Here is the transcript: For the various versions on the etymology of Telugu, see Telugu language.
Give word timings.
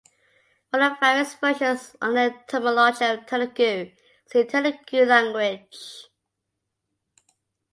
For 0.71 0.79
the 0.79 0.97
various 0.99 1.35
versions 1.35 1.95
on 2.01 2.15
the 2.15 2.21
etymology 2.21 3.05
of 3.05 3.27
Telugu, 3.27 3.91
see 4.27 4.45
Telugu 4.45 5.05
language. 5.05 6.07